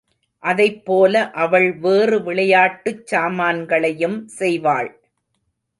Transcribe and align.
அதைப் 0.43 0.85
போல 0.85 1.31
அவள் 1.35 1.73
வேறு 1.77 2.23
விளையாட்டுச் 2.23 3.05
சாமான்களும் 3.07 4.27
செய்வாள். 4.39 4.91